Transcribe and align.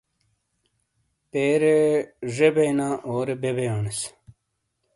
پیرے 1.31 1.79
ڙے 2.35 2.49
بینا، 2.55 2.87
اورے 3.07 3.35
بے 3.41 3.51
بیونس۔ 3.57 3.99